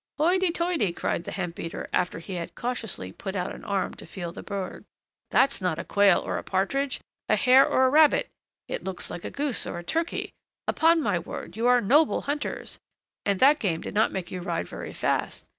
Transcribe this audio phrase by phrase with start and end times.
[0.17, 4.07] "Hoity toity!" cried the hemp beater, after he had cautiously put out an arm to
[4.07, 4.83] feel the bird;
[5.29, 8.27] "that's not a quail or a partridge, a hare or a rabbit;
[8.67, 10.33] it looks like a goose or a turkey.
[10.67, 12.79] Upon my word, you are noble hunters!
[13.27, 15.45] and that game did not make you ride very fast.